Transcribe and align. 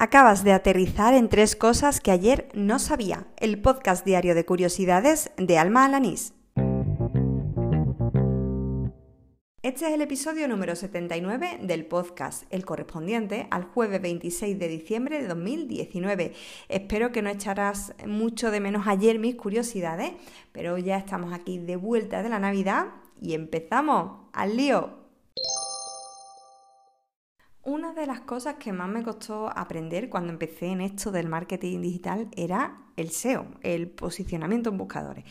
Acabas 0.00 0.44
de 0.44 0.52
aterrizar 0.52 1.12
en 1.12 1.28
tres 1.28 1.56
cosas 1.56 2.00
que 2.00 2.12
ayer 2.12 2.48
no 2.54 2.78
sabía. 2.78 3.26
El 3.36 3.60
podcast 3.60 4.06
diario 4.06 4.36
de 4.36 4.44
curiosidades 4.44 5.32
de 5.36 5.58
Alma 5.58 5.84
Alanís. 5.84 6.34
Este 9.60 9.88
es 9.88 9.92
el 9.92 10.00
episodio 10.00 10.46
número 10.46 10.76
79 10.76 11.58
del 11.62 11.84
podcast, 11.86 12.44
el 12.50 12.64
correspondiente 12.64 13.48
al 13.50 13.64
jueves 13.64 14.00
26 14.00 14.56
de 14.56 14.68
diciembre 14.68 15.20
de 15.20 15.26
2019. 15.26 16.32
Espero 16.68 17.10
que 17.10 17.20
no 17.20 17.30
echarás 17.30 17.92
mucho 18.06 18.52
de 18.52 18.60
menos 18.60 18.86
ayer 18.86 19.18
mis 19.18 19.34
curiosidades, 19.34 20.12
pero 20.52 20.78
ya 20.78 20.96
estamos 20.96 21.32
aquí 21.32 21.58
de 21.58 21.74
vuelta 21.74 22.22
de 22.22 22.28
la 22.28 22.38
Navidad 22.38 22.86
y 23.20 23.34
empezamos. 23.34 24.28
¡Al 24.32 24.56
lío! 24.56 24.97
Una 27.68 27.92
de 27.92 28.06
las 28.06 28.20
cosas 28.20 28.54
que 28.54 28.72
más 28.72 28.88
me 28.88 29.02
costó 29.02 29.50
aprender 29.54 30.08
cuando 30.08 30.32
empecé 30.32 30.68
en 30.68 30.80
esto 30.80 31.12
del 31.12 31.28
marketing 31.28 31.82
digital 31.82 32.28
era 32.34 32.78
el 32.96 33.10
SEO, 33.10 33.44
el 33.60 33.90
posicionamiento 33.90 34.70
en 34.70 34.78
buscadores. 34.78 35.26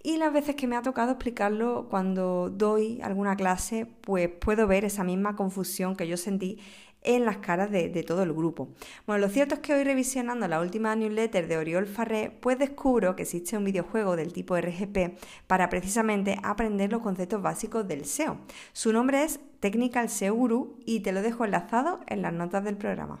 Y 0.00 0.16
las 0.16 0.32
veces 0.32 0.54
que 0.54 0.68
me 0.68 0.76
ha 0.76 0.82
tocado 0.82 1.10
explicarlo 1.10 1.88
cuando 1.90 2.48
doy 2.48 3.00
alguna 3.02 3.34
clase, 3.34 3.88
pues 4.02 4.28
puedo 4.28 4.68
ver 4.68 4.84
esa 4.84 5.02
misma 5.02 5.34
confusión 5.34 5.96
que 5.96 6.06
yo 6.06 6.16
sentí 6.16 6.60
en 7.02 7.24
las 7.24 7.38
caras 7.38 7.72
de, 7.72 7.88
todo 8.04 8.22
el 8.22 8.32
grupo. 8.32 8.68
Bueno, 9.08 9.26
lo 9.26 9.28
cierto 9.32 9.56
es 9.56 9.60
que 9.60 9.74
hoy 9.74 9.82
revisionando 9.82 10.46
la 10.46 10.60
última 10.60 10.94
newsletter 10.94 11.48
de 11.48 11.58
Oriol 11.58 11.86
Farré, 11.86 12.30
pues 12.30 12.56
descubro 12.56 13.16
que 13.16 13.22
existe 13.22 13.56
un 13.56 13.64
videojuego 13.64 14.14
del 14.14 14.32
tipo 14.32 14.56
RGP 14.56 15.18
para 15.48 15.68
precisamente 15.68 16.38
aprender 16.44 16.92
los 16.92 17.02
conceptos 17.02 17.42
básicos 17.42 17.88
del 17.88 18.04
SEO. 18.04 18.38
Su 18.72 18.92
nombre 18.92 19.24
es 19.24 19.40
Technical 19.60 20.08
SEO 20.08 20.34
Guru 20.34 20.80
y 20.84 21.00
te 21.00 21.12
lo 21.12 21.22
dejo 21.22 21.44
enlazado 21.44 22.00
en 22.06 22.22
las 22.22 22.32
notas 22.32 22.64
del 22.64 22.76
programa. 22.76 23.20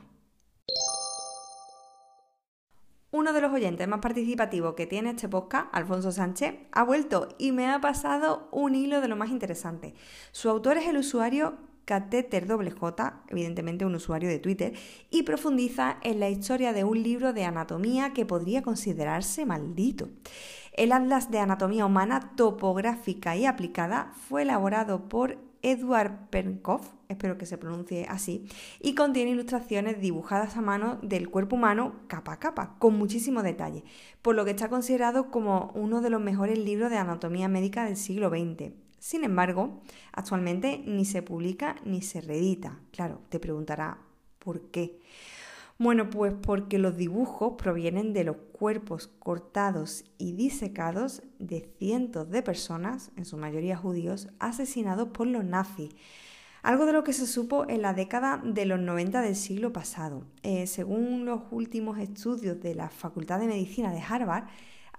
Uno 3.12 3.32
de 3.32 3.40
los 3.40 3.52
oyentes 3.52 3.88
más 3.88 4.00
participativos 4.00 4.74
que 4.74 4.86
tiene 4.86 5.10
este 5.10 5.28
podcast, 5.28 5.66
Alfonso 5.72 6.12
Sánchez, 6.12 6.54
ha 6.72 6.84
vuelto 6.84 7.28
y 7.38 7.52
me 7.52 7.68
ha 7.68 7.80
pasado 7.80 8.48
un 8.52 8.74
hilo 8.74 9.00
de 9.00 9.08
lo 9.08 9.16
más 9.16 9.30
interesante. 9.30 9.94
Su 10.32 10.48
autor 10.48 10.76
es 10.76 10.86
el 10.86 10.96
usuario 10.96 11.58
J, 11.88 13.22
evidentemente 13.28 13.84
un 13.84 13.94
usuario 13.96 14.28
de 14.28 14.38
Twitter, 14.38 14.74
y 15.10 15.24
profundiza 15.24 15.98
en 16.02 16.20
la 16.20 16.28
historia 16.28 16.72
de 16.72 16.84
un 16.84 17.02
libro 17.02 17.32
de 17.32 17.44
anatomía 17.44 18.12
que 18.12 18.26
podría 18.26 18.62
considerarse 18.62 19.44
maldito. 19.44 20.08
El 20.72 20.92
Atlas 20.92 21.30
de 21.30 21.40
Anatomía 21.40 21.86
Humana 21.86 22.32
Topográfica 22.36 23.36
y 23.36 23.44
Aplicada 23.44 24.12
fue 24.28 24.42
elaborado 24.42 25.08
por 25.08 25.49
Edward 25.62 26.28
Pernkopf, 26.30 26.88
espero 27.08 27.38
que 27.38 27.46
se 27.46 27.58
pronuncie 27.58 28.06
así, 28.08 28.46
y 28.80 28.94
contiene 28.94 29.32
ilustraciones 29.32 30.00
dibujadas 30.00 30.56
a 30.56 30.60
mano 30.60 30.98
del 31.02 31.28
cuerpo 31.28 31.56
humano 31.56 31.94
capa 32.06 32.32
a 32.32 32.38
capa, 32.38 32.76
con 32.78 32.96
muchísimo 32.96 33.42
detalle, 33.42 33.84
por 34.22 34.34
lo 34.34 34.44
que 34.44 34.52
está 34.52 34.68
considerado 34.68 35.30
como 35.30 35.72
uno 35.74 36.00
de 36.00 36.10
los 36.10 36.20
mejores 36.20 36.58
libros 36.58 36.90
de 36.90 36.98
anatomía 36.98 37.48
médica 37.48 37.84
del 37.84 37.96
siglo 37.96 38.30
XX. 38.30 38.72
Sin 38.98 39.24
embargo, 39.24 39.80
actualmente 40.12 40.82
ni 40.86 41.04
se 41.04 41.22
publica 41.22 41.76
ni 41.84 42.02
se 42.02 42.20
reedita. 42.20 42.78
Claro, 42.92 43.20
te 43.28 43.40
preguntará 43.40 43.98
¿por 44.38 44.70
qué? 44.70 45.00
Bueno, 45.80 46.10
pues 46.10 46.34
porque 46.34 46.76
los 46.76 46.98
dibujos 46.98 47.54
provienen 47.56 48.12
de 48.12 48.22
los 48.22 48.36
cuerpos 48.52 49.06
cortados 49.06 50.04
y 50.18 50.32
disecados 50.32 51.22
de 51.38 51.72
cientos 51.78 52.28
de 52.28 52.42
personas, 52.42 53.12
en 53.16 53.24
su 53.24 53.38
mayoría 53.38 53.78
judíos, 53.78 54.28
asesinados 54.40 55.08
por 55.08 55.26
los 55.26 55.42
nazis. 55.42 55.88
Algo 56.62 56.84
de 56.84 56.92
lo 56.92 57.02
que 57.02 57.14
se 57.14 57.26
supo 57.26 57.66
en 57.66 57.80
la 57.80 57.94
década 57.94 58.42
de 58.44 58.66
los 58.66 58.78
90 58.78 59.22
del 59.22 59.34
siglo 59.34 59.72
pasado. 59.72 60.26
Eh, 60.42 60.66
según 60.66 61.24
los 61.24 61.44
últimos 61.50 61.98
estudios 61.98 62.60
de 62.60 62.74
la 62.74 62.90
Facultad 62.90 63.40
de 63.40 63.46
Medicina 63.46 63.90
de 63.90 64.02
Harvard, 64.06 64.48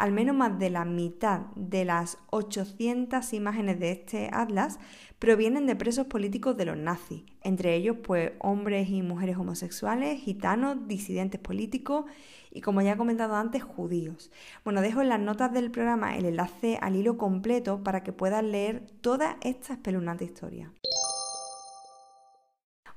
al 0.02 0.12
menos 0.12 0.36
más 0.36 0.58
de 0.58 0.72
la 0.72 0.84
mitad 0.84 1.42
de 1.56 1.86
las 1.86 2.18
800 2.32 3.34
imágenes 3.34 3.80
de 3.80 3.92
este 3.92 4.32
atlas 4.34 4.80
provienen 5.20 5.68
de 5.68 5.76
presos 5.76 6.08
políticos 6.08 6.58
de 6.58 6.66
los 6.66 6.76
nazis, 6.76 7.22
entre 7.44 7.76
ellos 7.76 7.98
pues 8.02 8.32
hombres 8.40 8.90
y 8.90 9.04
mujeres 9.04 9.38
homosexuales, 9.38 10.20
gitanos, 10.20 10.88
disidentes 10.88 11.40
políticos 11.40 12.06
y 12.50 12.62
como 12.62 12.82
ya 12.82 12.94
he 12.94 12.98
comentado 12.98 13.36
antes, 13.36 13.62
judíos. 13.62 14.32
Bueno, 14.64 14.82
dejo 14.82 15.04
en 15.04 15.10
las 15.10 15.20
notas 15.20 15.54
del 15.54 15.70
programa 15.70 16.18
el 16.18 16.26
enlace 16.26 16.80
al 16.82 16.96
hilo 16.96 17.20
completo 17.20 17.84
para 17.84 18.02
que 18.02 18.12
puedas 18.12 18.44
leer 18.44 18.88
toda 19.02 19.38
esta 19.42 19.74
espeluznante 19.74 20.26
historia. 20.26 20.74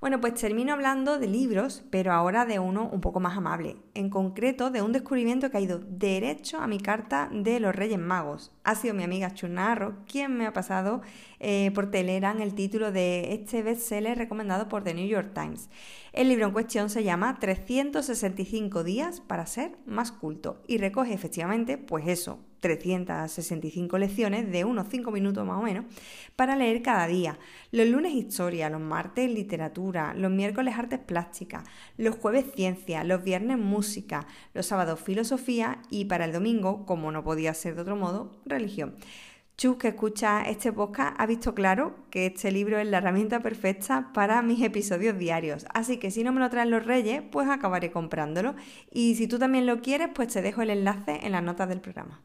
Bueno, 0.04 0.20
pues 0.20 0.34
termino 0.34 0.74
hablando 0.74 1.18
de 1.18 1.26
libros, 1.26 1.82
pero 1.88 2.12
ahora 2.12 2.44
de 2.44 2.58
uno 2.58 2.90
un 2.92 3.00
poco 3.00 3.20
más 3.20 3.38
amable. 3.38 3.76
En 3.94 4.10
concreto, 4.10 4.68
de 4.68 4.82
un 4.82 4.92
descubrimiento 4.92 5.50
que 5.50 5.56
ha 5.56 5.62
ido 5.62 5.78
derecho 5.78 6.58
a 6.58 6.66
mi 6.66 6.78
carta 6.78 7.30
de 7.32 7.58
los 7.58 7.74
Reyes 7.74 7.98
Magos. 7.98 8.52
Ha 8.64 8.74
sido 8.74 8.92
mi 8.92 9.02
amiga 9.02 9.32
Chunarro 9.32 10.04
quien 10.06 10.36
me 10.36 10.44
ha 10.44 10.52
pasado 10.52 11.00
eh, 11.40 11.70
por 11.74 11.90
Telegram 11.90 12.38
el 12.42 12.54
título 12.54 12.92
de 12.92 13.32
este 13.32 13.62
bestseller 13.62 14.18
recomendado 14.18 14.68
por 14.68 14.84
The 14.84 14.92
New 14.92 15.08
York 15.08 15.30
Times. 15.32 15.70
El 16.12 16.28
libro 16.28 16.48
en 16.48 16.52
cuestión 16.52 16.90
se 16.90 17.02
llama 17.02 17.38
365 17.40 18.84
días 18.84 19.22
para 19.22 19.46
ser 19.46 19.78
más 19.86 20.12
culto 20.12 20.60
y 20.66 20.76
recoge 20.76 21.14
efectivamente, 21.14 21.78
pues 21.78 22.08
eso, 22.08 22.40
365 22.64 23.98
lecciones 23.98 24.50
de 24.50 24.64
unos 24.64 24.86
5 24.88 25.10
minutos 25.10 25.46
más 25.46 25.58
o 25.58 25.62
menos 25.62 25.84
para 26.34 26.56
leer 26.56 26.80
cada 26.80 27.06
día. 27.06 27.38
Los 27.72 27.86
lunes 27.86 28.14
historia, 28.14 28.70
los 28.70 28.80
martes 28.80 29.30
literatura, 29.30 30.14
los 30.14 30.30
miércoles 30.30 30.74
artes 30.78 30.98
plásticas, 30.98 31.62
los 31.98 32.16
jueves 32.16 32.46
ciencia, 32.54 33.04
los 33.04 33.22
viernes 33.22 33.58
música, 33.58 34.26
los 34.54 34.64
sábados 34.64 34.98
filosofía 34.98 35.82
y 35.90 36.06
para 36.06 36.24
el 36.24 36.32
domingo, 36.32 36.86
como 36.86 37.12
no 37.12 37.22
podía 37.22 37.52
ser 37.52 37.74
de 37.74 37.82
otro 37.82 37.96
modo, 37.96 38.40
religión. 38.46 38.94
Chus, 39.58 39.76
que 39.76 39.88
escucha 39.88 40.42
este 40.48 40.72
podcast, 40.72 41.14
ha 41.20 41.26
visto 41.26 41.54
claro 41.54 41.94
que 42.08 42.26
este 42.26 42.50
libro 42.50 42.78
es 42.78 42.88
la 42.88 42.96
herramienta 42.98 43.40
perfecta 43.40 44.10
para 44.14 44.40
mis 44.40 44.62
episodios 44.62 45.18
diarios. 45.18 45.66
Así 45.74 45.98
que 45.98 46.10
si 46.10 46.24
no 46.24 46.32
me 46.32 46.40
lo 46.40 46.48
traen 46.48 46.70
los 46.70 46.86
reyes, 46.86 47.22
pues 47.30 47.46
acabaré 47.50 47.92
comprándolo. 47.92 48.54
Y 48.90 49.16
si 49.16 49.28
tú 49.28 49.38
también 49.38 49.66
lo 49.66 49.82
quieres, 49.82 50.08
pues 50.14 50.28
te 50.28 50.40
dejo 50.40 50.62
el 50.62 50.70
enlace 50.70 51.20
en 51.22 51.32
las 51.32 51.42
notas 51.42 51.68
del 51.68 51.82
programa. 51.82 52.22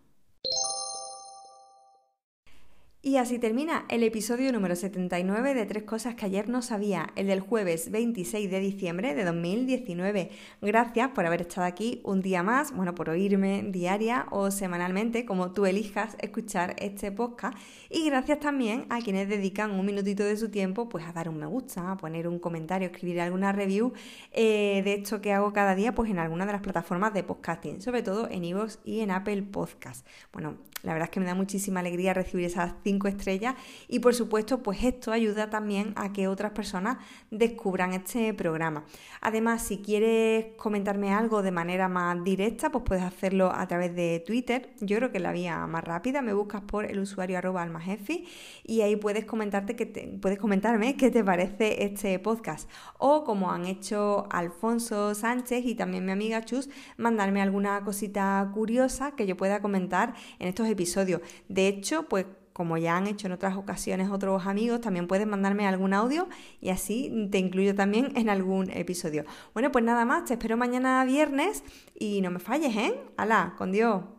Y 3.02 3.16
así 3.16 3.40
termina 3.40 3.86
el 3.88 4.04
episodio 4.04 4.52
número 4.52 4.76
79 4.76 5.54
de 5.54 5.66
Tres 5.66 5.84
Cosas 5.84 6.16
que 6.16 6.26
ayer 6.26 6.50
no 6.50 6.62
sabía, 6.62 7.14
el 7.16 7.28
del 7.28 7.40
jueves 7.40 7.92
26 7.92 8.52
de 8.52 8.60
diciembre 8.60 9.16
de 9.16 9.24
2019. 9.24 10.32
Gracias 10.62 11.10
por 11.12 11.26
haber 11.26 11.40
estado 11.40 11.66
aquí 11.66 12.02
un 12.04 12.22
día 12.22 12.44
más, 12.44 12.76
bueno, 12.76 12.96
por 12.96 13.10
oírme 13.10 13.64
diaria 13.70 14.26
o 14.32 14.52
semanalmente, 14.52 15.24
como 15.24 15.54
tú 15.54 15.66
elijas 15.66 16.18
escuchar 16.20 16.76
este 16.78 17.10
podcast. 17.14 17.58
Y 17.90 18.10
gracias 18.10 18.42
también 18.42 18.86
a 18.90 19.00
quienes 19.00 19.30
dedican 19.30 19.72
un 19.72 19.86
minutito 19.86 20.26
de 20.26 20.36
su 20.36 20.50
tiempo 20.50 20.90
pues 20.90 21.06
a 21.06 21.14
dar 21.14 21.30
un 21.30 21.40
me 21.40 21.46
gusta, 21.46 21.94
a 21.94 21.96
poner 21.96 22.28
un 22.28 22.38
comentario, 22.38 22.90
escribir 22.90 23.22
alguna 23.22 23.54
review 23.54 23.94
eh, 24.34 24.82
de 24.84 24.96
esto 24.96 25.22
que 25.22 25.32
hago 25.32 25.54
cada 25.54 25.74
día 25.74 25.96
pues 25.96 26.12
en 26.12 26.20
alguna 26.20 26.46
de 26.46 26.52
las 26.52 26.62
plataformas 26.62 27.14
de 27.14 27.24
podcasting, 27.24 27.82
sobre 27.82 28.04
todo 28.04 28.28
en 28.30 28.44
iVoox 28.44 28.80
y 28.84 29.00
en 29.00 29.12
Apple 29.12 29.44
Podcast. 29.44 30.06
Bueno, 30.34 30.58
la 30.84 30.94
verdad 30.94 31.10
es 31.10 31.12
que 31.12 31.20
me 31.20 31.26
da 31.26 31.36
muchísima 31.36 31.82
alegría 31.82 32.14
recibir 32.14 32.46
esas 32.46 32.82
cinco 32.90 33.08
estrellas 33.08 33.56
y 33.88 34.00
por 34.00 34.16
supuesto 34.16 34.64
pues 34.64 34.84
esto 34.84 35.12
ayuda 35.12 35.50
también 35.50 35.94
a 35.96 36.12
que 36.12 36.28
otras 36.28 36.52
personas 36.52 36.98
descubran 37.30 37.94
este 37.94 38.34
programa. 38.34 38.84
Además, 39.22 39.62
si 39.62 39.78
quieres 39.78 40.56
comentarme 40.58 41.14
algo 41.14 41.42
de 41.42 41.52
manera 41.52 41.88
más 41.88 42.24
directa, 42.24 42.72
pues 42.72 42.84
puedes 42.84 43.04
hacerlo 43.04 43.52
a 43.54 43.68
través 43.68 43.96
de 43.96 44.24
Twitter. 44.26 44.74
Yo 44.80 44.98
creo 44.98 45.12
que 45.12 45.20
la 45.20 45.32
vía 45.32 45.68
más 45.68 45.84
rápida. 45.84 46.22
Me 46.22 46.34
buscas 46.34 46.62
por 46.62 46.86
el 46.86 47.00
usuario 47.00 47.38
arroba 47.38 47.62
almajefi 47.62 48.28
y 48.64 48.82
ahí 48.82 48.96
puedes 48.96 49.26
comentarte 49.26 49.76
que 49.76 49.86
puedes 50.22 50.40
comentarme 50.40 50.98
qué 50.98 51.12
te 51.12 51.24
parece 51.24 51.84
este 51.84 52.18
podcast. 52.20 52.70
O 52.98 53.24
como 53.24 53.52
han 53.52 53.66
hecho 53.66 54.28
Alfonso 54.32 55.14
Sánchez 55.14 55.66
y 55.66 55.76
también 55.76 56.06
mi 56.06 56.12
amiga 56.12 56.44
Chus, 56.44 56.70
mandarme 56.98 57.42
alguna 57.42 57.84
cosita 57.84 58.50
curiosa 58.54 59.12
que 59.16 59.28
yo 59.28 59.38
pueda 59.38 59.62
comentar 59.62 60.16
en 60.40 60.48
estos 60.48 60.68
episodios. 60.68 61.22
De 61.48 61.68
hecho, 61.68 62.04
pues 62.04 62.26
como 62.60 62.76
ya 62.76 62.98
han 62.98 63.08
hecho 63.08 63.28
en 63.28 63.32
otras 63.32 63.56
ocasiones 63.56 64.10
otros 64.10 64.46
amigos, 64.46 64.82
también 64.82 65.08
puedes 65.08 65.26
mandarme 65.26 65.66
algún 65.66 65.94
audio 65.94 66.28
y 66.60 66.72
así 66.72 67.30
te 67.32 67.38
incluyo 67.38 67.74
también 67.74 68.12
en 68.18 68.30
algún 68.30 68.70
episodio. 68.72 69.24
Bueno, 69.54 69.72
pues 69.72 69.86
nada 69.86 70.04
más, 70.04 70.26
te 70.26 70.34
espero 70.34 70.58
mañana 70.58 71.06
viernes 71.06 71.64
y 71.98 72.20
no 72.20 72.32
me 72.32 72.40
falles, 72.40 72.76
¿eh? 72.76 73.00
¡Hala! 73.16 73.54
¡Con 73.58 73.72
Dios! 73.72 74.19